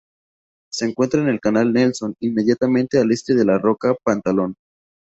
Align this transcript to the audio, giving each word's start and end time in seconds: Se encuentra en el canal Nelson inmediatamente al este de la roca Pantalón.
Se 0.71 0.85
encuentra 0.87 1.21
en 1.21 1.27
el 1.29 1.39
canal 1.39 1.71
Nelson 1.73 2.15
inmediatamente 2.21 2.97
al 2.97 3.11
este 3.11 3.35
de 3.35 3.45
la 3.45 3.59
roca 3.59 3.93
Pantalón. 4.03 4.55